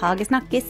[0.00, 0.66] Hagesnakkis.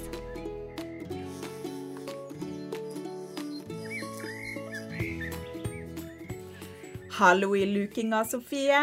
[7.18, 8.80] Hallo i lukinga, Sofie.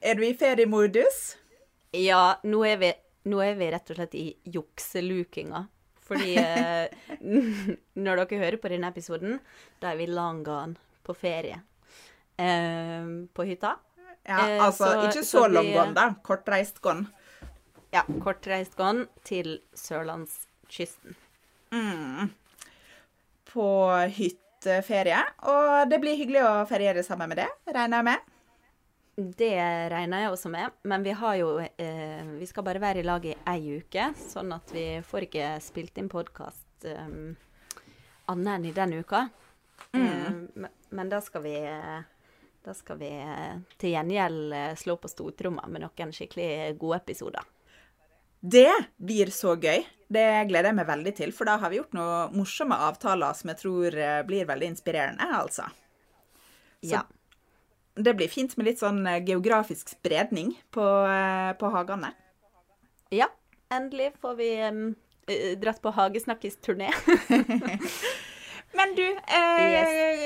[0.00, 1.36] Er du i feriemodus?
[1.94, 2.90] Ja, nå er, vi,
[3.30, 5.64] nå er vi rett og slett i jukselukinga.
[6.04, 7.18] Fordi eh,
[8.04, 9.38] når dere hører på denne episoden,
[9.82, 11.60] da er vi long gone på ferie.
[12.40, 13.76] Eh, på hytta.
[14.24, 16.06] Ja, Eh, altså så- ikke så så gone, da.
[16.24, 17.10] Kortreist gone.
[17.94, 21.14] Ja, kortreist gone til sørlandskysten.
[23.52, 23.66] På
[24.10, 25.20] hytteferie.
[25.46, 28.30] Og det blir hyggelig å feriere sammen med det, regner jeg med.
[29.14, 29.52] Det
[29.94, 33.22] regner jeg også med, men vi har jo eh, Vi skal bare være i lag
[33.30, 37.06] i ei uke, sånn at vi får ikke spilt inn podkast eh,
[38.26, 39.28] annet enn i den uka.
[39.94, 41.54] Eh, men, men da skal vi
[42.64, 47.53] Da skal vi eh, til gjengjeld eh, slå på stortromma med noen skikkelig gode episoder.
[48.44, 48.68] Det
[49.00, 49.86] blir så gøy.
[50.12, 53.48] Det gleder jeg meg veldig til, for da har vi gjort noen morsomme avtaler som
[53.50, 55.64] jeg tror eh, blir veldig inspirerende, altså.
[56.84, 57.00] Så Ja.
[57.96, 62.12] det blir fint med litt sånn eh, geografisk spredning på, eh, på hagene.
[63.10, 63.30] ja.
[63.72, 64.82] Endelig får vi um,
[65.58, 66.92] dratt på Hagesnakkis-turné.
[68.74, 70.24] Men du, eh,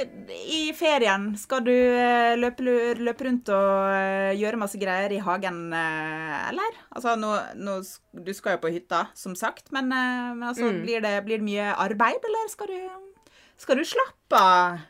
[0.48, 2.64] i ferien skal du eh, løpe,
[2.96, 6.78] løpe rundt og eh, gjøre masse greier i hagen, eh, eller?
[6.96, 7.76] Altså, nå, nå,
[8.24, 11.69] du skal jo på hytta, som sagt, men, men altså, blir, det, blir det mye
[11.76, 14.80] arbeid, eller skal du, skal du slappe av?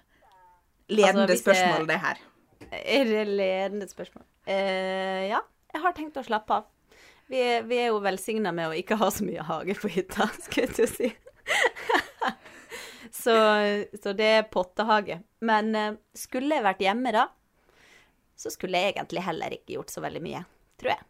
[0.89, 2.21] Ledende Altså, spørsmål, det her.
[2.71, 4.25] Er det ledende spørsmål?
[4.49, 5.43] Eh, ja,
[5.75, 6.69] jeg har tenkt å slappe av.
[7.29, 10.31] Vi er, vi er jo velsigna med å ikke ha så mye hage på hytta,
[10.47, 11.11] skulle jeg til å si.
[13.25, 13.37] Så,
[14.03, 15.17] så det er pottehage.
[15.45, 17.25] Men eh, skulle jeg vært hjemme da,
[18.39, 20.43] så skulle jeg egentlig heller ikke gjort så veldig mye,
[20.79, 21.03] tror jeg.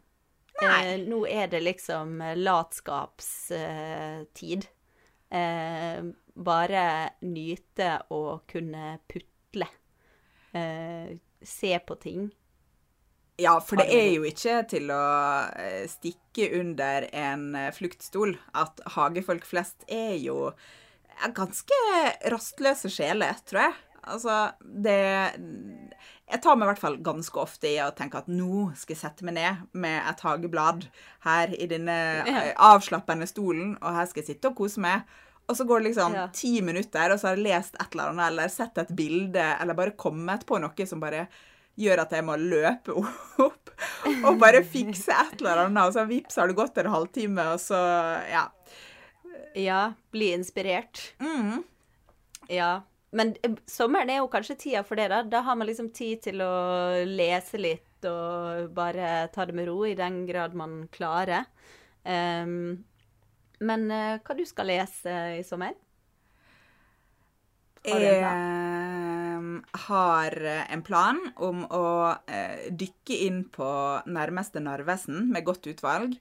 [0.62, 4.62] Eh, nå er det liksom eh, latskapstid.
[5.28, 6.02] Eh,
[6.38, 9.66] bare nyte å kunne putle.
[10.56, 11.08] Eh,
[11.42, 12.30] se på ting.
[13.38, 15.04] Ja, for det er jo ikke til å
[15.54, 20.50] eh, stikke under en fluktstol at hagefolk flest er jo
[21.34, 21.78] ganske
[22.32, 23.74] rastløse sjeler, tror jeg.
[24.08, 24.94] Altså, det
[26.28, 29.00] Jeg tar meg i hvert fall ganske ofte i å tenke at nå skal jeg
[29.00, 30.86] sette meg ned med et hageblad
[31.24, 31.96] her i denne
[32.28, 35.06] eh, avslappende stolen, og her skal jeg sitte og kose meg.
[35.48, 36.26] Og så går det liksom Ja.
[36.36, 39.74] ti minutter, og så har jeg lest et eller annet, eller sett et bilde, eller
[39.74, 41.26] bare kommet på noe som bare
[41.78, 42.92] gjør at jeg må løpe
[43.48, 43.70] opp
[44.24, 45.86] og bare fikse et eller annet.
[45.88, 47.80] Og så vips har det gått en halvtime, og så
[48.28, 48.48] Ja.
[49.54, 51.14] Ja, bli inspirert.
[51.20, 51.62] Mm.
[52.48, 52.82] Ja.
[53.10, 55.22] Men eh, sommeren er jo kanskje tida for det, da.
[55.24, 56.52] Da har man liksom tid til å
[57.08, 61.48] lese litt og bare ta det med ro, i den grad man klarer.
[62.04, 62.84] Um,
[63.58, 65.74] men uh, hva du skal lese i sommer?
[67.88, 68.38] Har du en Jeg plan?
[68.38, 70.34] eh, har
[70.68, 71.84] en plan om å
[72.70, 73.68] dykke inn på
[74.10, 76.18] nærmeste Narvesen med godt utvalg,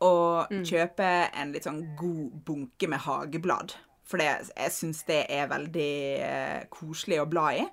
[0.00, 0.64] og Mm.
[0.64, 3.74] kjøpe en litt sånn god bunke med hageblad.
[4.04, 7.66] For det, jeg syns det er veldig eh, koselig å bla i.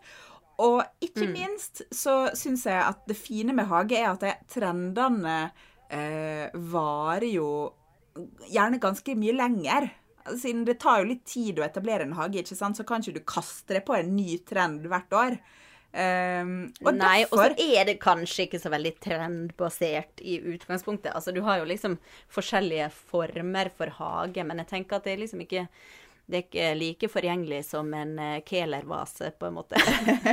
[0.60, 1.34] Og ikke Mm.
[1.34, 5.52] minst så syns jeg at det fine med hage er at det, trendene
[5.90, 7.74] eh, varer jo
[8.50, 9.90] gjerne ganske mye lenger.
[10.36, 12.76] Siden det tar jo litt tid å etablere en hage, ikke sant?
[12.76, 15.38] så kan ikke du kaste deg på en ny trend hvert år.
[15.98, 21.10] Um, og Nei, og så er det kanskje ikke så veldig trendbasert i utgangspunktet.
[21.18, 21.96] Altså, du har jo liksom
[22.34, 25.66] forskjellige former for hage, men jeg tenker at det er liksom ikke
[26.28, 28.14] det er ikke like forgjengelig som en
[28.48, 29.80] kelervase, på en måte.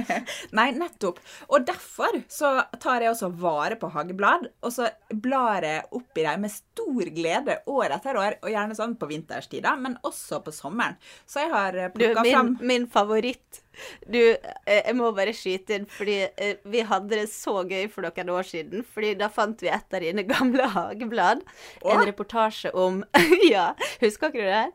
[0.58, 1.20] Nei, nettopp.
[1.48, 6.26] Og derfor så tar jeg også vare på hageblad, og så blar jeg opp i
[6.26, 10.54] dem med stor glede år etter år, og gjerne sånn på vinterstida, men også på
[10.54, 10.98] sommeren.
[11.26, 13.60] Så jeg har eh, plukka fram min favoritt
[14.06, 18.06] Du, eh, jeg må bare skyte inn, fordi eh, vi hadde det så gøy for
[18.06, 18.84] noen år siden.
[18.86, 21.42] Fordi da fant vi et av dine gamle hageblad.
[21.82, 22.04] En Åh.
[22.10, 23.02] reportasje om
[23.50, 24.68] Ja, husker ikke du det?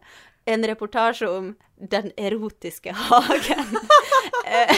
[0.50, 1.52] En reportasje om
[1.92, 3.76] den erotiske hagen.
[4.50, 4.72] Eh,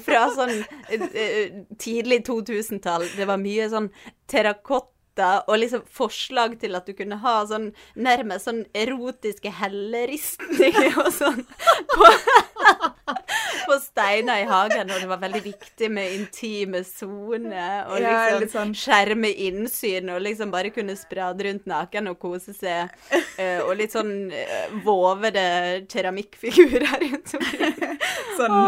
[0.00, 3.02] Fra sånn eh, tidlig 2000-tall.
[3.18, 3.90] Det var mye sånn
[4.32, 7.66] terrakotta og liksom forslag til at du kunne ha sånn
[8.00, 11.44] nærmest sånn erotiske helleristninger og sånn
[13.06, 18.48] på, steiner i hagen, og det var veldig viktig med intime soner og Ja, liksom
[18.54, 22.88] sånn- skjerme innsyn og liksom bare kunne sprade rundt naken og kose seg.
[23.38, 27.98] eh, og litt sånn eh, vovede keramikkfigurer rundt omkring.
[28.38, 28.58] sånn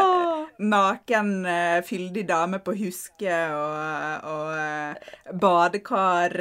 [0.59, 6.37] naken, eh, fyldig dame på huske og, og badekar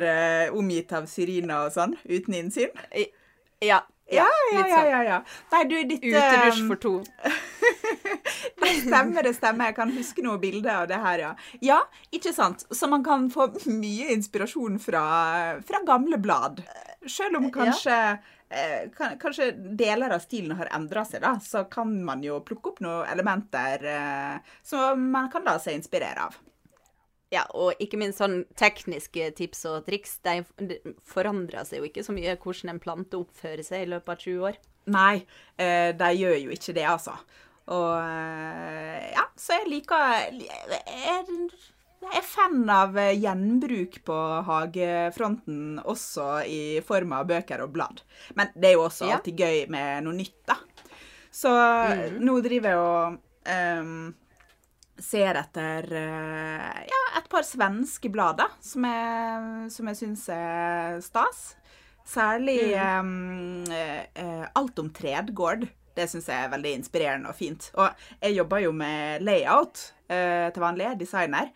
[0.56, 2.72] omgitt av syriner og sånn, uten innsyn?
[3.64, 3.82] Ja.
[4.12, 4.76] Ja, ja, ja.
[4.76, 4.90] sånn.
[4.92, 5.18] ja, ja.
[5.52, 6.94] Nei, du, ditt Utedusj eh, for to.
[8.66, 9.70] Det stemmer, det stemmer.
[9.72, 11.32] Jeg kan huske noe bilder av det her, ja.
[11.64, 11.80] Ja,
[12.14, 12.66] ikke sant.
[12.74, 15.04] Så man kan få mye inspirasjon fra,
[15.66, 16.62] fra gamle blad.
[17.10, 17.98] Selv om kanskje,
[18.50, 22.74] eh, kan, kanskje deler av stilen har endra seg, da, så kan man jo plukke
[22.74, 26.38] opp noen elementer eh, som man kan la seg inspirere av.
[27.36, 30.18] Ja, og ikke minst sånn tekniske tips og triks.
[30.26, 34.14] De de forandrer seg jo ikke så mye hvordan en plante oppfører seg i løpet
[34.14, 34.60] av 20 år.
[34.96, 35.16] Nei,
[35.58, 37.16] eh, de gjør jo ikke det, altså.
[37.74, 41.24] Og eh, ja, så jeg liker Jeg
[42.06, 44.16] jeg er fan av gjenbruk på
[44.46, 48.04] hagefronten, også i form av bøker og blad.
[48.38, 50.60] Men det er jo også alltid gøy med noe nytt, da.
[51.34, 51.52] Så
[52.22, 53.18] nå driver jeg og
[53.52, 54.14] ehm,
[55.02, 61.46] ser etter eh, ja, et par svenske blader som jeg, som jeg syns er stas.
[62.06, 63.66] Særlig mm.
[63.66, 65.66] um, Alt om Tredgård.
[65.96, 67.72] Det syns jeg er veldig inspirerende og fint.
[67.80, 69.82] Og jeg jobber jo med layout
[70.12, 71.54] uh, til vanlig, jeg er designer.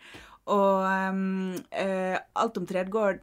[0.50, 3.20] Og um, uh, Alt om Tredgård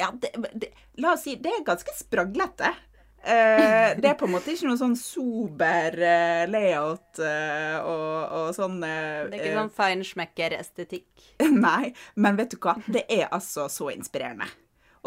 [0.00, 0.70] Ja, det, det,
[1.02, 2.70] la oss si det er ganske spraglete.
[3.20, 8.48] Eh, det er på en måte ikke noe sånn sober uh, layout uh, og, og
[8.56, 8.88] sånn Det
[9.28, 11.28] er ikke sånn feinschmecker-estetikk.
[11.66, 12.78] Nei, men vet du hva?
[12.88, 14.48] Det er altså så inspirerende.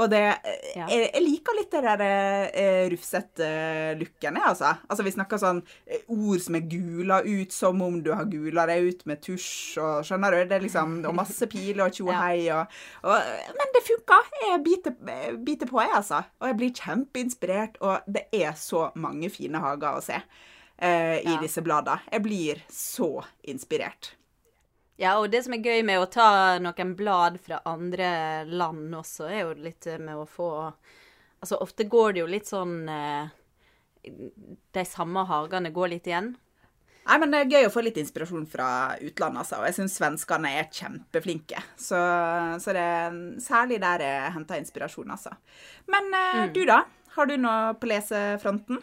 [0.02, 0.88] Og det eh, Ja.
[0.90, 2.02] jeg, jeg liker litt det der
[2.50, 3.50] eh, rufsete
[4.00, 4.72] looken, jeg, altså.
[4.90, 8.66] Altså, vi snakker sånn eh, ord som er gula ut som om du har gula
[8.72, 10.40] deg ut med tusj og Skjønner du?
[10.50, 12.74] Det er liksom Og masse piler og tjo og hei og,
[13.06, 13.30] og
[13.60, 14.18] Men det funka!
[14.48, 16.24] Jeg biter, eh, biter på, jeg, altså.
[16.42, 21.30] Og jeg blir kjempeinspirert, og det er så mange fine hager å se eh, i
[21.36, 21.38] Ja.
[21.42, 22.02] disse bladene.
[22.12, 23.12] Jeg blir så
[23.46, 24.16] inspirert.
[25.02, 29.26] Ja, og det som er gøy med å ta noen blad fra andre land også,
[29.30, 30.52] er jo litt med å få
[31.44, 33.32] Altså, ofte går det jo litt sånn eh,
[34.72, 36.30] De samme hagene går litt igjen.
[37.04, 39.60] Nei, men Det er gøy å få litt inspirasjon fra utlandet, altså.
[39.60, 41.60] Og jeg syns svenskene er kjempeflinke.
[41.76, 42.00] Så,
[42.64, 45.36] så det er særlig der jeg henter inspirasjon, altså.
[45.92, 46.54] Men mm.
[46.56, 46.86] du, da?
[47.18, 48.80] Har du noe på lesefronten?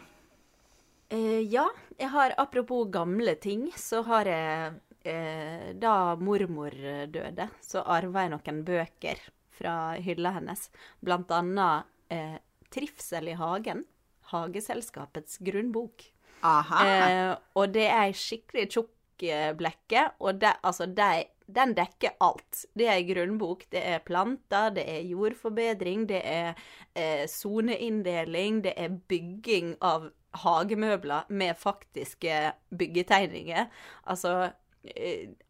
[1.11, 1.65] Uh, ja,
[1.97, 6.75] jeg har apropos gamle ting, så har jeg eh, Da mormor
[7.11, 9.21] døde, så arva jeg noen bøker
[9.61, 10.69] fra hylla hennes.
[11.01, 12.39] Blant annet eh,
[12.71, 13.85] 'Trivsel i hagen'.
[14.31, 16.05] Hageselskapets grunnbok.
[16.47, 16.85] Aha.
[16.85, 21.09] Eh, og det er ei skikkelig tjukk eh, blekke, og det, altså, det,
[21.51, 22.63] den dekker alt.
[22.77, 23.67] Det er ei grunnbok.
[23.73, 26.53] Det er planter, det er jordforbedring, det er
[26.95, 30.09] eh, soneinndeling, det er bygging av
[30.45, 33.67] hagemøbler med faktiske byggetegninger.
[34.07, 34.53] Altså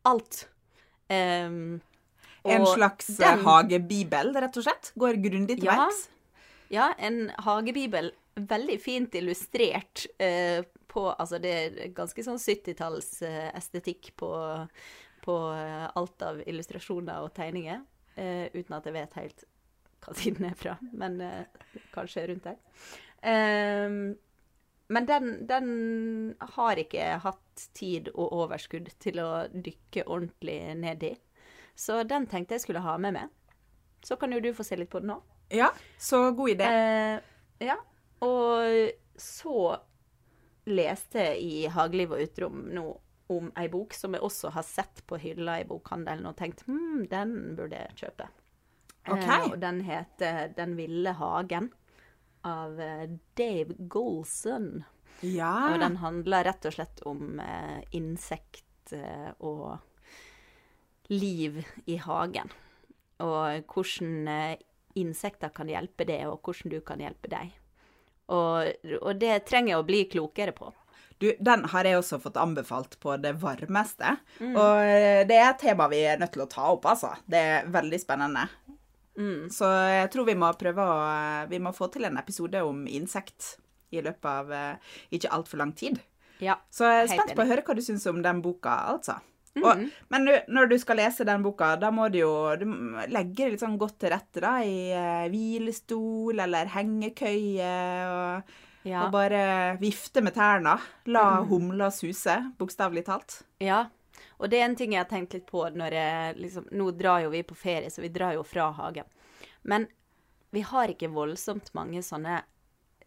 [0.06, 0.48] alt.
[1.12, 1.82] Um,
[2.44, 4.92] en slags eh, den- hagebibel, rett og slett?
[4.98, 5.78] Går grundig til Ja.
[5.86, 6.08] verks?
[6.72, 8.12] Ja, en hagebibel.
[8.36, 14.32] Veldig fint illustrert uh, på Altså, det er ganske sånn 70-tallsestetikk på,
[15.24, 17.82] på uh, alt av illustrasjoner og tegninger.
[18.18, 19.44] Eh, uten at jeg vet helt
[20.04, 21.46] hva siden er fra, men eh,
[21.94, 22.58] kanskje rundt der.
[23.24, 24.18] Ehm,
[24.92, 25.68] men den, den
[26.56, 31.14] har ikke hatt tid og overskudd til å dykke ordentlig ned i.
[31.76, 33.30] Så den tenkte jeg skulle ha med meg.
[34.04, 35.22] Så kan jo du få se litt på den nå.
[35.52, 36.68] Ja, så god idé.
[36.68, 37.22] Eh,
[37.70, 37.78] ja.
[38.26, 39.78] Og så
[40.68, 42.86] leste jeg i Hageliv og Utrom nå
[43.32, 47.06] om ei bok som jeg også har sett på hylla i bokhandelen og tenkt hm,
[47.12, 48.28] den burde jeg kjøpe.
[49.08, 49.24] Ok.
[49.24, 51.72] Eh, og den heter 'Den ville hagen'
[52.48, 53.06] av eh,
[53.38, 54.84] Dave Golson.
[55.22, 55.74] Ja.
[55.74, 59.78] Og den handler rett og slett om eh, insekt eh, og
[61.12, 62.52] liv i hagen.
[63.22, 64.60] Og hvordan eh,
[64.98, 67.54] insekter kan hjelpe det, og hvordan du kan hjelpe deg.
[68.32, 70.72] Og, og det trenger jeg å bli klokere på.
[71.22, 74.16] Du, den har jeg også fått anbefalt på det varmeste.
[74.40, 74.56] Mm.
[74.58, 77.12] Og det er et tema vi er nødt til å ta opp, altså.
[77.30, 78.48] Det er veldig spennende.
[79.22, 79.50] Mm.
[79.54, 81.02] Så jeg tror vi må prøve å
[81.52, 83.56] Vi må få til en episode om insekt
[83.92, 86.00] i løpet av eh, ikke altfor lang tid.
[86.42, 86.56] Ja.
[86.74, 89.18] Så jeg er spent på å høre hva du syns om den boka, altså.
[89.52, 89.66] Mm.
[89.68, 89.82] Og,
[90.14, 92.64] men du, når du skal lese den boka, da må du jo du
[93.12, 97.74] legge det litt sånn godt til rette, da, i uh, hvilestol eller hengekøye,
[98.08, 98.54] og,
[98.88, 99.04] Ja.
[99.04, 99.44] og bare
[99.78, 100.78] vifte med tærne.
[101.14, 103.42] La humla suse, bokstavelig talt.
[103.62, 103.84] Ja,
[104.38, 107.24] og det er en ting jeg har tenkt litt på når jeg liksom Nå drar
[107.26, 109.08] jo vi på ferie, så vi drar jo fra hagen.
[109.62, 109.88] Men
[110.52, 112.42] vi har ikke voldsomt mange sånne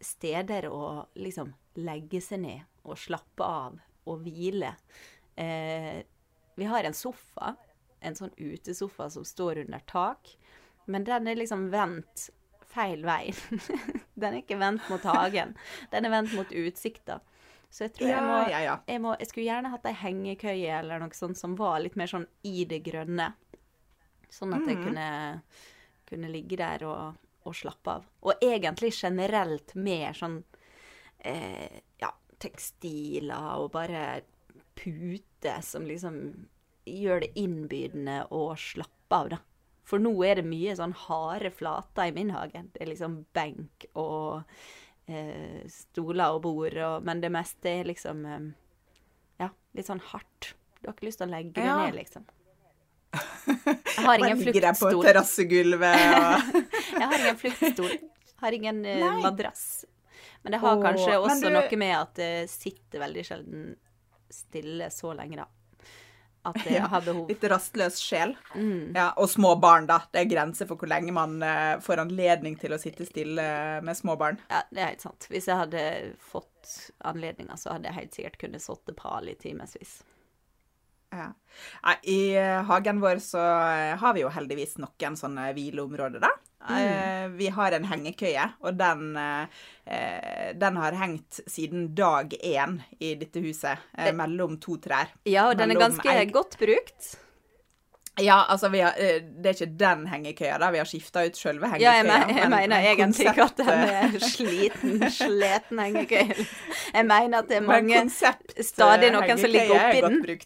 [0.01, 4.73] steder å liksom legge seg ned og slappe av og hvile.
[5.35, 6.01] Eh,
[6.55, 7.55] vi har en sofa,
[7.99, 10.37] en sånn utesofa som står under tak.
[10.85, 12.29] men den er liksom vendt
[12.61, 13.33] feil vei.
[14.21, 15.55] den er ikke vendt mot hagen.
[15.91, 17.19] Den er vendt mot utsikta.
[17.75, 18.75] Så jeg tror jeg må, Ja, ja, ja.
[18.87, 22.07] jeg må Jeg skulle gjerne hatt ei hengekøye eller noe sånt som var litt mer
[22.07, 23.33] sånn i det grønne.
[24.31, 25.07] Sånn at jeg kunne,
[26.07, 28.07] kunne ligge der og, og slappe av.
[28.23, 30.39] Og egentlig generelt mer sånn
[31.19, 32.11] eh, ja,
[32.43, 34.23] tekstiler og bare
[34.75, 36.21] puter som liksom
[36.85, 39.41] gjør det innbydende å slappe av, da.
[39.85, 42.63] For nå er det mye sånn harde flater i min hage.
[42.73, 44.47] Det er liksom benk og
[45.07, 48.47] eh, stoler og bord, og, men det meste er liksom eh,
[49.43, 50.53] ja, litt sånn hardt.
[50.81, 52.25] Du har ikke lyst til å legge det ned, liksom.
[53.45, 55.05] Jeg har ingen ingen ligger der på fluktstol.
[55.07, 56.55] terrassegulvet og
[56.99, 57.93] Jeg har ingen fluktstol.
[58.43, 59.85] Har ingen eh, madrass.
[60.43, 63.63] Men det har Åh, kanskje også du- noe med at det sitter veldig sjelden
[64.35, 65.47] stille så lenge, da.
[66.45, 67.27] At jeg har behov.
[67.31, 68.35] Litt rastløs sjel.
[68.53, 68.93] Mm.
[68.95, 70.01] Ja, og små barn, da.
[70.13, 73.45] Det er grenser for hvor lenge man eh, får anledning til å sitte stille
[73.85, 74.39] med små barn.
[74.51, 75.29] Ja, det er helt sant.
[75.31, 75.85] Hvis jeg hadde
[76.21, 76.75] fått
[77.05, 79.99] anledninger, så hadde jeg helt sikkert kunnet sitte pral i timevis.
[81.15, 81.29] Ja.
[82.03, 86.33] I eh, hagen vår så eh, har vi jo heldigvis noen sånne hvileområder, da.
[86.69, 89.45] Eh, vi har en hengekøye, og den, eh,
[89.85, 94.15] eh, den har hengt siden dag én i dette huset, Det...
[94.15, 95.07] mellom to trær.
[95.25, 97.15] Ja, og den er ganske ei- godt brukt.
[98.17, 100.69] Ja, altså, vi har, det er ikke den hengekøya, da.
[100.71, 101.83] Vi har skifta ut selve hengekøya.
[101.83, 106.45] Ja, jeg, men, jeg men- mener men egentlig ikke at den er sliten, sliten hengekøye.
[106.93, 110.39] Jeg mener at det er mange stadig noen som ligger er oppi den.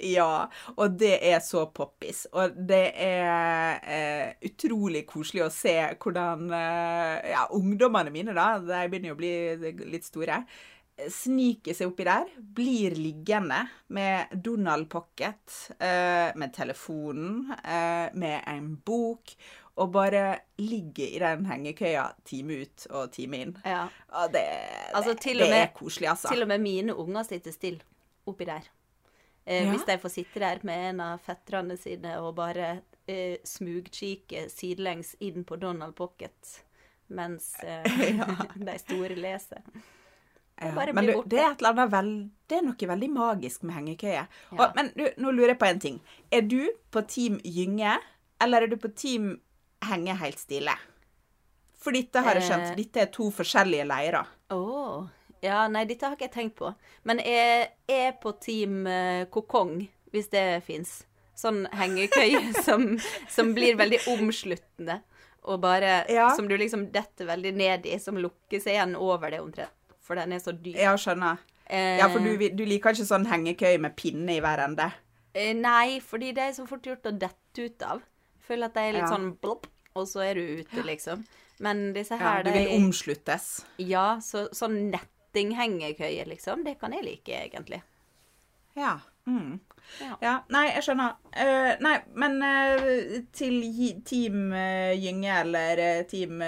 [0.00, 0.46] Ja,
[0.76, 2.26] og det er så poppis.
[2.32, 8.84] Og det er eh, utrolig koselig å se hvordan eh, ja, ungdommene mine, da, de
[8.90, 9.34] begynner jo å bli
[9.92, 10.42] litt store,
[11.10, 13.64] sniker seg oppi der, blir liggende
[13.96, 15.42] med Donald Pocket,
[15.82, 19.34] eh, med telefonen, eh, med en bok,
[19.74, 23.56] og bare ligger i den hengekøya time ut og time inn.
[23.66, 23.88] Ja.
[24.20, 24.44] Og det,
[24.94, 26.28] Altså, det, altså, det med- er koselig, altså.
[26.30, 27.80] Til og med mine unger sitter stille
[28.30, 28.62] oppi der.
[29.44, 29.70] Eh, Ja.
[29.72, 35.14] Hvis de får sitte der med en av fetterne sine og bare eh, smugkikke sidelengs
[35.20, 36.54] inn på Donald Pocket
[37.08, 37.84] mens eh,
[38.68, 39.60] de store leser.
[40.60, 42.10] Ja, men du, det er et eller annet vel,
[42.48, 44.22] det er noe veldig magisk med hengekøye.
[44.22, 44.26] Ja.
[44.54, 45.96] Og, men du, nå lurer jeg på en ting.
[46.30, 46.60] Er du
[46.94, 47.96] på Team Gynge,
[48.40, 49.34] eller er du på Team
[49.84, 50.72] Henge helt stille?
[51.76, 52.70] For dette har jeg skjønt.
[52.70, 52.76] Eh.
[52.78, 54.30] Dette er to forskjellige leirer.
[54.54, 54.60] Å.
[55.44, 56.70] Ja, nei, dette har ikke jeg tenkt på.
[57.04, 59.82] Men jeg er på team eh, kokong,
[60.14, 61.02] hvis det fins.
[61.36, 62.94] Sånn hengekøye som,
[63.28, 65.00] som blir veldig omsluttende.
[65.44, 66.30] Og bare Ja.
[66.36, 69.74] Som du liksom detter veldig ned i, som lukker seg igjen over det omtrent.
[70.04, 70.78] For den er så dyp.
[70.80, 71.42] Ja, skjønner.
[71.66, 74.90] Eh, Ja, for du, du liker ikke sånn hengekøye med pinne i hver ende?
[75.34, 78.00] eh, Nei, fordi det er så fort gjort å dette ut av.
[78.38, 79.12] Jeg føler at det er litt Ja.
[79.12, 81.24] sånn blopp, og så er du ute, liksom.
[81.64, 83.64] Men disse her Ja, du vil omsluttes.
[83.78, 84.90] Ja, så, sånn
[85.34, 86.64] nettinghengekøye, liksom.
[86.64, 87.82] Det kan jeg like, egentlig.
[88.74, 88.98] Ja.
[89.26, 89.60] Mm.
[90.00, 90.16] Ja.
[90.20, 91.16] Ja, nei, jeg skjønner.
[91.34, 93.60] Uh, nei, men uh, til
[94.04, 96.42] Team eh, Gynge eller Team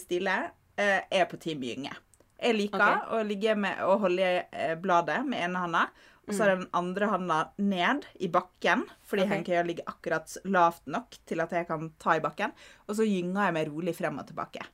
[0.00, 0.36] Stille,
[0.80, 1.94] uh, er på Team Gynge.
[2.36, 3.16] Jeg liker okay.
[3.16, 5.86] å ligge med å holde bladet med ene handa,
[6.26, 6.58] og så Mm.
[6.58, 9.30] den andre handa ned i bakken, fordi okay.
[9.30, 12.52] hengekøya ligger akkurat lavt nok til at jeg kan ta i bakken,
[12.88, 14.66] og så gynger jeg meg rolig frem og tilbake.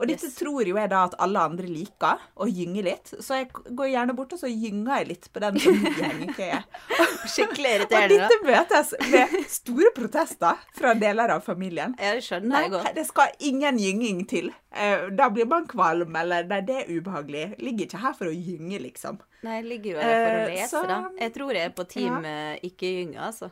[0.00, 0.34] Og dette Yes.
[0.34, 4.14] tror jo jeg da at alle andre liker, å gynge litt, så jeg går gjerne
[4.16, 6.58] bort og så gynger jeg litt på den hengekøye.
[7.34, 8.18] Skikkelig Og irriterende.
[8.18, 8.28] da.
[8.28, 11.94] dette møtes med store protester fra deler av familien.
[12.02, 12.94] Ja, skjønner Nei, jeg godt.
[12.94, 14.50] det skal ingen gynging til.
[14.74, 17.44] Eh, Da blir man kvalm, eller nei, det er ubehagelig.
[17.62, 19.20] Ligger ikke her for å gynge, liksom.
[19.44, 20.98] Nei, jeg ligger jo her for å Eh, lese, så- da.
[21.20, 22.56] Jeg tror jeg er på team ja.
[22.62, 23.50] ikke gynge, altså.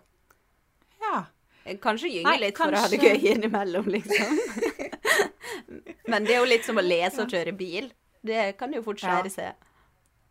[1.00, 1.24] Ja.
[1.64, 4.38] Jeg Kanskje gynge litt litt for å ha det gøy innimellom, liksom.
[6.08, 7.92] Men det er jo litt som å lese og kjøre bil.
[8.22, 9.68] Det kan jo fort skjære seg.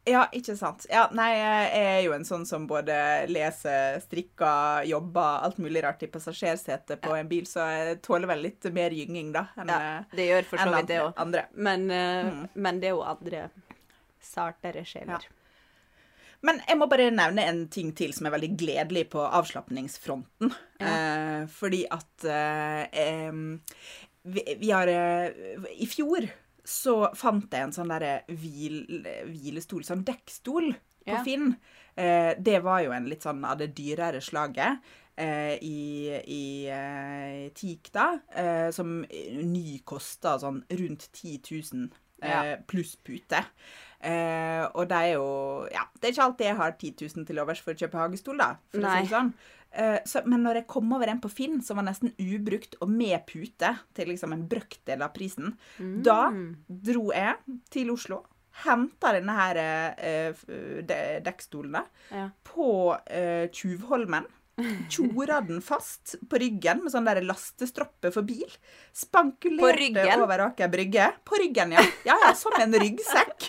[0.10, 0.88] Ja, ikke sant.
[0.90, 2.96] Ja, nei, jeg er jo en sånn som både
[3.30, 8.42] leser, strikker, jobber, alt mulig rart i passasjersetet på en bil, så jeg tåler vel
[8.48, 11.22] litt mer gynging, da, enn Ja, eh, det gjør for så vidt det òg.
[11.54, 12.50] Men, eh, Mm.
[12.56, 13.44] men det er jo andre
[14.22, 15.28] sartere sjeler.
[16.42, 20.50] Men jeg må bare nevne en ting til som er veldig gledelig på avslapningsfronten.
[20.82, 23.36] Eh, fordi at eh,
[24.24, 25.32] vi, vi har eh,
[25.82, 26.28] I fjor
[26.64, 28.84] så fant jeg en sånn derre hvil,
[29.32, 31.24] hvilestol, sånn dekkstol, på Ja.
[31.26, 31.56] Finn.
[31.98, 34.78] Eh, det var jo en litt sånn av det dyrere slaget.
[35.18, 38.20] eh, I, i eh, teak, da.
[38.36, 41.42] eh, som ny kosta sånn rundt 10
[41.74, 41.90] 000 eh,
[42.30, 42.58] Ja.
[42.68, 43.44] pluss pute.
[44.02, 47.40] Eh, og det er jo Ja, det er ikke alltid jeg har 10 000 til
[47.40, 48.56] overs for å kjøpe hagestol, da.
[48.72, 49.10] For å si Nei.
[49.12, 49.34] sånn.
[49.74, 52.90] Eh, så, men når jeg kom over en på Finn som var nesten ubrukt og
[52.92, 55.54] med pute til liksom en brøkdel av prisen,
[56.04, 56.32] da
[56.68, 57.36] dro jeg
[57.72, 58.24] til Oslo,
[58.66, 60.34] henta denne her eh,
[60.84, 61.78] de- dekkstolen
[62.12, 62.26] Ja.
[62.44, 64.26] på eh, Tjuvholmen.
[64.92, 68.50] Tjora den fast på ryggen med sånn der lastestroppe for bil.
[68.96, 71.12] Spankulerte over Aker Brygge.
[71.28, 71.86] På ryggen, ja.
[72.08, 73.48] Ja, ja, som en ryggsekk.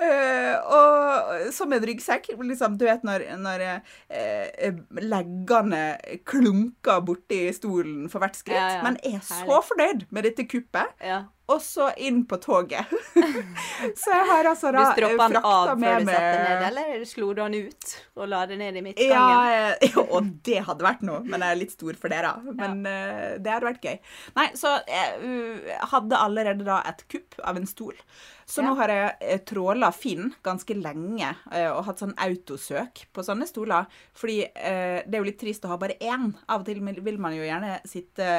[0.00, 2.32] uh, og som en ryggsekk.
[2.38, 5.84] Liksom, du vet når, når uh, leggene
[6.28, 8.58] klunker borti stolen for hvert skritt.
[8.58, 8.82] Ja, ja.
[8.86, 10.94] Men er så fornøyd med dette kuppet.
[11.04, 11.24] ja.
[11.52, 12.88] Og så inn på toget.
[14.00, 16.44] så jeg har altså da Du da stroppa den av før med du satte den
[16.44, 19.12] ned, meg- eller slo du den ut og la det ned i midtgangen?
[19.12, 22.32] Ja, ja, og det hadde vært noe, men jeg er litt stor for det, da.
[22.62, 23.98] Men eh, det hadde vært gøy.
[24.38, 27.98] Nei, så jeg uh, hadde allerede da et kupp av en stol.
[28.48, 28.68] Så Ja.
[28.70, 33.48] nå har jeg uh, tråla Finn ganske lenge eh, og hatt sånn autosøk på sånne
[33.48, 33.88] stoler.
[34.16, 36.30] Fordi eh, det er jo litt trist å ha bare én.
[36.48, 38.30] Av og til vil man jo gjerne sitte,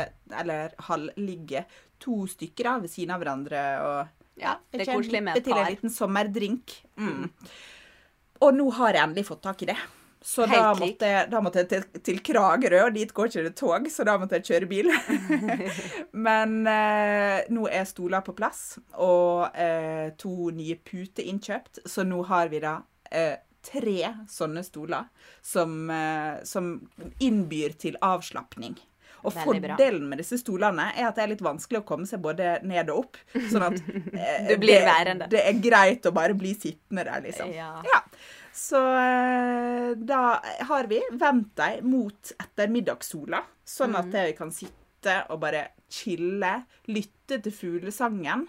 [0.42, 1.66] eller halvligge,
[2.02, 3.66] to stykker da, ved siden av hverandre.
[3.86, 5.52] og Ja, det er koselig med et par.
[5.52, 6.80] til en liten sommerdrink.
[6.98, 7.30] Mm.
[8.44, 9.78] Og nå har jeg endelig fått tak i det.
[10.26, 13.90] Så da måtte, da måtte jeg til, til Kragerø, og dit går ikke det tog,
[13.94, 14.90] så da måtte jeg kjøre bil.
[16.28, 22.24] Men eh, nå er stoler på plass, og eh, to nye puter innkjøpt, så nå
[22.26, 22.80] har vi da
[23.14, 25.06] eh, tre sånne stoler
[25.46, 26.74] som, eh, som
[27.22, 28.80] innbyr til avslapning.
[29.26, 29.74] Og Veldig bra.
[29.74, 32.92] fordelen med disse stolene er at det er litt vanskelig å komme seg både ned
[32.94, 33.20] og opp.
[33.52, 33.80] Sånn at
[34.14, 37.50] eh, det, det er greit å bare bli sittende der, liksom.
[37.56, 37.72] Ja.
[37.88, 38.02] Ja.
[38.56, 40.22] Så eh, da
[40.70, 47.42] har vi vendt dem mot ettermiddagssola, sånn at vi kan sitte og bare chille, lytte
[47.44, 48.48] til fuglesangen,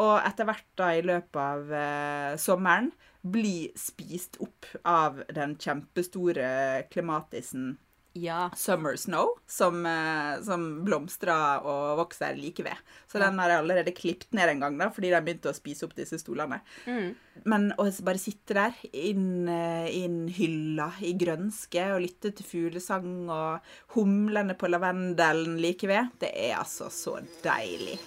[0.00, 2.88] og etter hvert da i løpet av eh, sommeren
[3.22, 7.76] bli spist opp av den kjempestore klimatisen
[8.12, 8.50] ja.
[8.56, 12.76] Summer Snow, som, eh, som blomstrer og vokser like ved.
[13.08, 15.86] Så den har jeg allerede klippet ned en gang, da, fordi de begynte å spise
[15.86, 16.60] opp disse stolene.
[16.86, 17.14] Mm.
[17.48, 23.30] Men å bare sitte der inn, eh, inn hylla i grønske og lytte til fuglesang
[23.30, 23.60] og
[23.96, 27.98] humlene på lavendelen like ved, det er altså så deilig.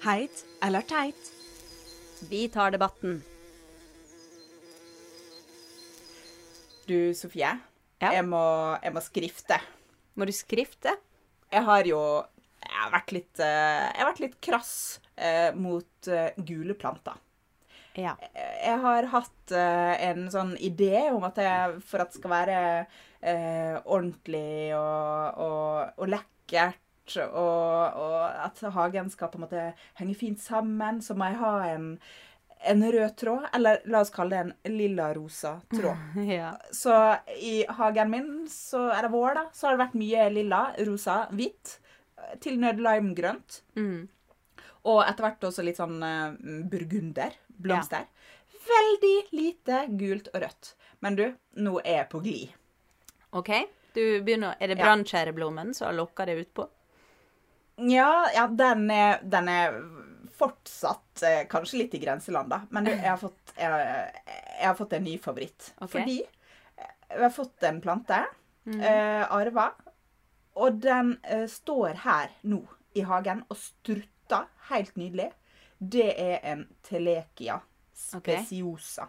[0.00, 1.34] Heit eller teit?
[2.30, 3.22] Vi tar debatten.
[6.90, 7.54] Du, Sofie,
[8.00, 8.10] Ja.
[8.16, 8.42] jeg, må,
[8.82, 9.60] jeg må skrifte.
[10.18, 10.96] Må du skrifte?
[11.50, 12.00] Jeg har jo
[12.60, 14.72] jeg har vært litt, eh, jeg har vært litt krass
[15.16, 17.16] eh, mot eh, gule planter.
[17.98, 18.12] Ja.
[18.38, 22.58] Jeg har hatt uh, en sånn idé om at jeg, for at det skal være
[22.86, 29.64] uh, ordentlig og, og, og lekkert, og, og at hagen skal på en måte
[29.98, 31.88] henge fint sammen, så må jeg ha en,
[32.62, 36.16] en rød tråd, eller la oss kalle det en lilla-rosa tråd.
[36.28, 36.52] ja.
[36.72, 36.94] Så
[37.40, 41.22] i hagen min, så er det vår, da, så har det vært mye lilla, rosa,
[41.32, 41.78] hvitt,
[42.44, 43.62] til nød limegrønt.
[43.80, 44.08] Mm.
[44.90, 46.36] Og etter hvert også litt sånn uh,
[46.70, 48.06] burgunder, blomster.
[48.70, 50.74] Veldig lite gult og rødt.
[51.04, 51.26] Men du,
[51.64, 52.56] nå er jeg på glid.
[53.36, 53.50] OK.
[53.96, 54.84] Du begynner, er det Ja.
[54.84, 56.68] brannskjæreblommen som har lokka det utpå?
[57.88, 59.80] Ja, ja den, er, den er
[60.40, 62.62] fortsatt eh, kanskje litt i grenseland, da.
[62.72, 63.86] Men jeg har fått, jeg,
[64.26, 65.72] jeg har fått en ny favoritt.
[65.76, 65.92] Okay.
[65.94, 66.18] Fordi
[67.10, 68.20] jeg har fått en plante,
[68.70, 69.70] eh, arva,
[70.60, 72.62] og den eh, står her nå
[72.96, 75.30] i hagen og strutter helt nydelig.
[75.78, 77.60] Det er en telekia
[77.96, 79.06] speciosa,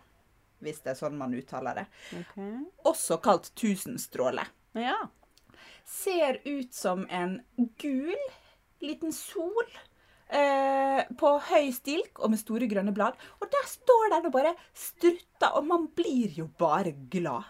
[0.63, 1.88] hvis det er sånn man uttaler det.
[2.88, 4.46] Også kalt tusenstråle.
[4.78, 5.00] Ja.
[5.88, 7.41] Ser ut som en
[7.82, 8.15] gul
[8.82, 9.67] liten sol
[10.34, 13.17] eh, på høy stilk og med store grønne blad.
[13.39, 17.50] Og der står den og bare strutter, og man blir jo bare glad.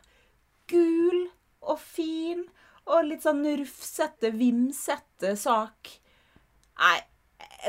[0.71, 1.27] Gul
[1.61, 2.45] og fin
[2.89, 5.91] og litt sånn rufsete, vimsete sak.
[6.81, 6.97] Nei,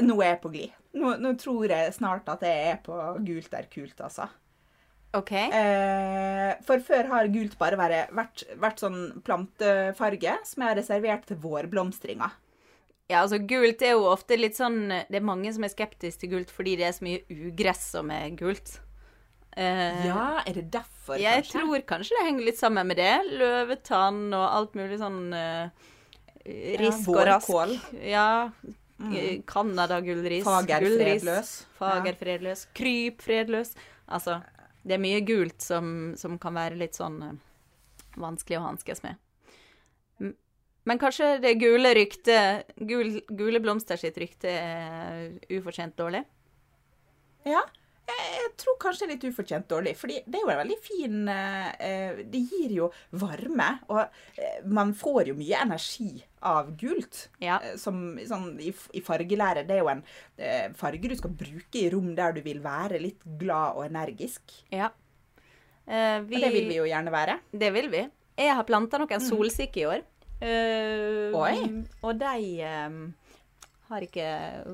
[0.03, 0.79] nå er jeg på glid.
[0.97, 4.29] Nå, nå tror jeg snart at jeg er på gult er kult, altså.
[5.17, 5.33] OK.
[5.37, 11.27] Eh, for før har gult bare vært, vært, vært sånn plantefarge som jeg har reservert
[11.29, 12.31] til vårblomstringa.
[13.11, 16.31] Ja, altså Gult er jo ofte litt sånn Det er mange som er skeptiske til
[16.33, 18.77] gult fordi det er så mye ugress som er gult.
[19.57, 21.59] Eh, Ja, er det derfor, Jeg kanskje?
[21.59, 23.13] tror kanskje det henger litt sammen med det.
[23.37, 25.69] Løvetann og alt mulig sånn uh,
[26.81, 27.49] risk og rask.
[27.51, 27.75] vårkål.
[28.07, 28.51] Ja.
[29.03, 29.43] Mm.
[29.45, 30.45] Canada-gullris.
[30.47, 31.51] Fager fredløs.
[31.79, 32.67] Fager fredløs.
[32.73, 33.75] Kryp fredløs.
[34.09, 34.39] Altså,
[34.87, 37.35] det er mye gult som, som kan være litt sånn eh,
[38.17, 39.19] vanskelig å hanskes med.
[40.89, 46.25] Men kanskje det gule ryktet gul, Gule blomster sitt rykte er ufortjent dårlig?
[47.47, 47.63] Ja,
[48.13, 49.95] jeg, tror kanskje det er litt ufortjent dårlig.
[49.99, 54.93] fordi det er jo en veldig fin eh, Det gir jo varme, og eh, man
[54.99, 56.11] får jo mye energi
[56.43, 57.29] av gult.
[57.43, 57.61] Ja.
[57.63, 59.65] Eh, Som sånn, i, i fargelære.
[59.69, 60.03] Det er jo en
[60.79, 64.55] farge du skal bruke i rom der du vil være litt glad og energisk.
[64.75, 64.91] Ja.
[65.87, 67.39] Eh, vi, Og det vil vi jo gjerne være.
[67.53, 68.07] Det vil vi.
[68.43, 70.05] Jeg har planta noen solsikker i år.
[70.43, 71.57] Eh, Oi.
[72.03, 72.97] Og de eh,
[73.91, 74.29] har ikke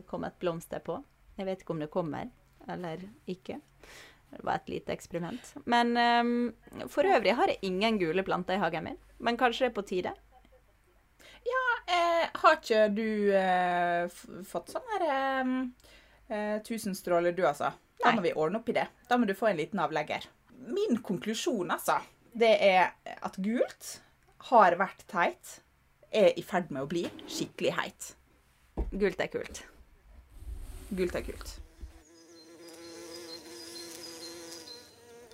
[0.08, 1.00] kommet blomster på.
[1.38, 2.30] Jeg vet ikke om det kommer
[2.68, 3.60] eller ikke.
[4.28, 5.54] Det var et lite eksperiment.
[5.64, 8.98] Men um, for øvrig har jeg ingen gule planter i hagen min.
[9.24, 10.12] Men kanskje det er på tide?
[11.88, 14.08] Eh, har ikke du eh,
[14.44, 15.52] fått sånn her eh,
[16.28, 17.70] eh, tusenstråler, du altså?
[18.02, 18.84] Da må vi ordne opp i det.
[19.08, 20.26] Da må du få en liten avlegger.
[20.68, 21.96] Min konklusjon, altså,
[22.36, 22.92] det er
[23.24, 23.94] at gult
[24.50, 25.60] har vært teit,
[26.12, 28.12] er i ferd med å bli skikkelig heit.
[28.92, 29.62] Gult er kult.
[30.94, 31.56] Gult er kult.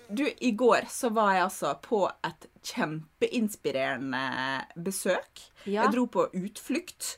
[0.09, 4.21] Du, i går så var jeg altså på et kjempeinspirerende
[4.85, 5.41] besøk.
[5.65, 5.87] Ja.
[5.87, 7.15] Jeg dro på utflukt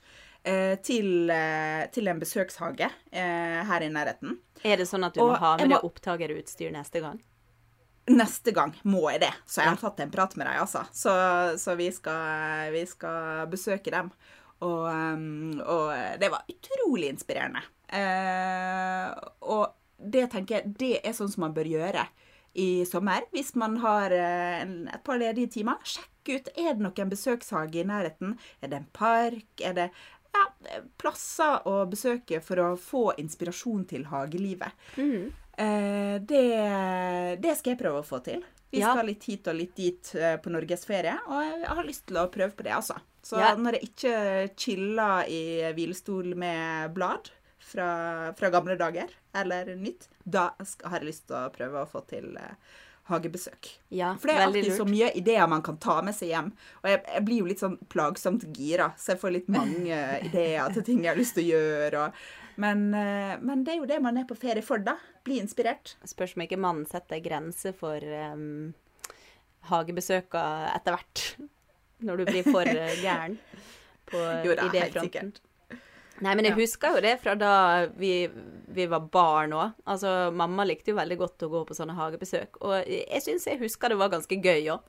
[0.47, 4.39] eh, til, eh, til en besøkshage eh, her i nærheten.
[4.65, 7.19] Er det sånn at du Og må ha med må- deg opptakerutstyr neste gang?
[8.09, 10.85] Neste gang må jeg det, så jeg har tatt en prat med dem, altså.
[10.95, 11.13] Så,
[11.59, 14.13] så vi, skal, vi skal besøke dem.
[14.63, 15.91] Og, um, og
[16.23, 17.61] det var utrolig inspirerende.
[17.93, 19.11] Eh,
[19.51, 22.07] og det tenker jeg, det er sånn som man bør gjøre
[22.57, 23.27] i sommer.
[23.35, 26.49] Hvis man har eh, en- et par ledige timer, sjekk ut.
[26.57, 28.37] Er det noen besøkshage i nærheten?
[28.63, 29.47] Er det en park?
[29.63, 29.91] Er det
[30.37, 30.47] ja,
[31.01, 34.73] plasser å besøke for å få inspirasjon til hagelivet?
[34.97, 38.43] Eh, det, det skal jeg prøve å få til.
[38.71, 38.93] Vi Ja.
[38.93, 42.27] skal litt hit og litt dit eh, på norgesferie, og jeg har lyst til å
[42.31, 42.97] prøve på det, altså.
[43.23, 43.55] Så Ja.
[43.57, 50.51] når jeg ikke chiller i hvilestol med blad fra, fra gamle dager, eller nytt, da
[50.85, 52.55] har jeg lyst til å prøve å få til eh,
[53.09, 53.69] hagebesøk.
[53.91, 56.53] Ja, For det er alltid alltid så mye ideer man kan ta med seg hjem.
[56.83, 60.73] Og jeg, jeg blir jo litt sånn plagsomt gira, så jeg får litt mange ideer
[60.75, 62.03] til ting jeg har lyst til å gjøre.
[62.09, 62.13] Og,
[62.57, 64.97] men, eh, men det er jo det man er på ferie for, da.
[65.27, 65.97] Bli inspirert.
[66.09, 68.73] Spørs om ikke mannen setter grenser for um,
[69.71, 71.27] hagebesøka etter hvert.
[72.07, 73.39] Når du blir for eh, gæren
[74.09, 74.23] på
[74.69, 75.35] idéfronten.
[76.25, 77.53] Nei, men jeg husker jo det fra da
[77.99, 78.25] vi,
[78.73, 79.75] vi var barn òg.
[79.85, 82.57] Altså, mamma likte jo veldig godt å gå på sånne hagebesøk.
[82.65, 84.85] Og jeg syns jeg husker det var ganske gøy òg.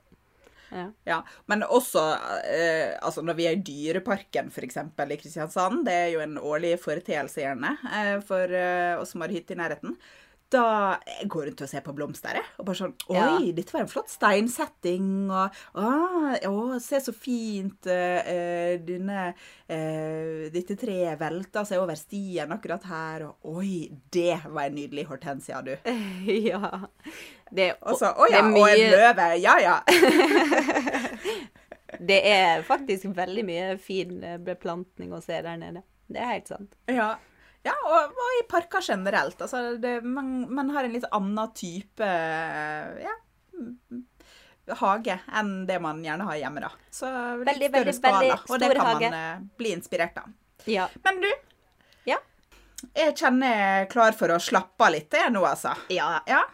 [0.70, 0.86] Ja.
[1.08, 2.02] Ja, Men også
[2.44, 4.76] eh, altså når vi er i Dyreparken f.eks.
[4.76, 9.32] i Kristiansand, det er jo en årlig foreteelse gjerne eh, for eh, oss som har
[9.32, 9.96] hytte i nærheten.
[10.48, 12.46] Da jeg går rundt og ser på blomster, jeg.
[12.56, 13.52] Og bare sånn Oi, Ja.
[13.52, 15.28] dette var en flott steinsetting.
[15.28, 19.34] Og ah, å, se så fint uh, denne,
[19.68, 23.26] eh, dette treet velta seg over stien akkurat her.
[23.28, 25.74] Og oi, det var en nydelig hortensia, du.
[26.50, 26.72] ja.
[27.52, 28.62] Det, Og så å ja, mye...
[28.62, 29.30] og en løve.
[29.44, 29.78] Ja ja.
[31.98, 35.80] Det er faktisk veldig mye fin beplantning å se der nede.
[36.08, 36.76] Det er helt sant.
[36.88, 37.14] Ja,
[37.66, 39.40] ja og, og i parker generelt.
[39.42, 43.14] Altså, det, man, man har en litt annen type ja,
[43.58, 44.04] mm,
[44.78, 46.70] hage enn det man gjerne har hjemme, da.
[46.94, 47.08] Så
[47.40, 49.10] litt Veldig, større veldig, skala, veldig og det kan hage.
[49.10, 50.32] man eh, bli inspirert av.
[50.68, 50.88] Ja.
[51.04, 51.28] Men du,
[52.08, 52.18] Ja.
[52.94, 55.74] jeg kjenner jeg er klar for å slappe av litt, jeg nå, altså.
[55.92, 56.20] ja.
[56.28, 56.44] Ja,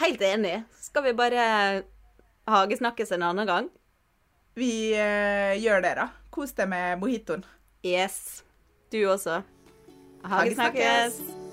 [0.00, 0.56] Helt enig.
[0.82, 1.42] Skal vi bare
[2.50, 3.68] hagesnakkes en annen gang?
[4.54, 6.08] vi uh, gjør det, da.
[6.34, 7.40] Kos deg med mojitoen.
[7.82, 8.44] Yes.
[8.90, 9.40] Du også.
[10.24, 11.18] Hagesnakkes.
[11.18, 11.43] Hagesnakkes.